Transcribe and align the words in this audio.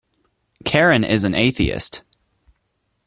Karen 0.65 1.03
is 1.03 1.25
an 1.25 1.35
atheist. 1.35 2.01